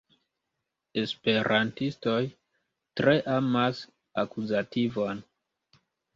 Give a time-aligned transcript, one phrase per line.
[1.01, 2.21] Esperantistoj
[3.01, 3.83] tre amas
[4.25, 5.25] akuzativon.